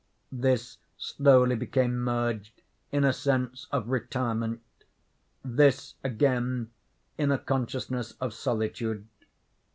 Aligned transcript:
This 0.31 0.79
slowly 0.97 1.55
became 1.55 1.95
merged 1.95 2.63
in 2.91 3.03
a 3.03 3.13
sense 3.13 3.67
of 3.71 3.87
retirement—this 3.89 5.93
again 6.03 6.71
in 7.19 7.31
a 7.31 7.37
consciousness 7.37 8.13
of 8.19 8.33
solitude. 8.33 9.07